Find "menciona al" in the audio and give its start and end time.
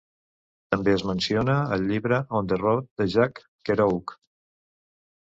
1.09-1.85